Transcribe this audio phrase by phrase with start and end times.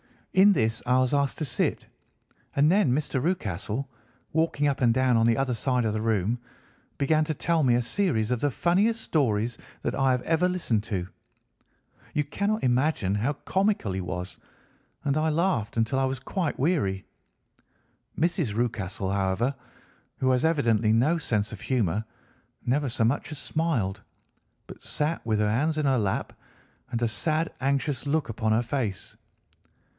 [0.33, 1.85] In this I was asked to sit,
[2.55, 3.21] and then Mr.
[3.21, 3.87] Rucastle,
[4.33, 6.39] walking up and down on the other side of the room,
[6.97, 10.83] began to tell me a series of the funniest stories that I have ever listened
[10.85, 11.07] to.
[12.15, 14.37] You cannot imagine how comical he was,
[15.03, 17.05] and I laughed until I was quite weary.
[18.17, 18.55] Mrs.
[18.55, 19.53] Rucastle, however,
[20.17, 22.05] who has evidently no sense of humour,
[22.65, 24.01] never so much as smiled,
[24.65, 26.31] but sat with her hands in her lap,
[26.89, 29.15] and a sad, anxious look upon her face.